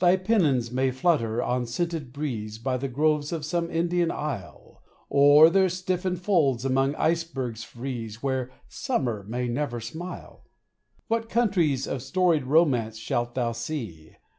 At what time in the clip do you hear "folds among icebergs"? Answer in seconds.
6.20-7.64